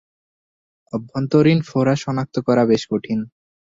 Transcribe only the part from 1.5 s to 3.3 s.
ফোড়া শনাক্ত করা বেশ কঠিন।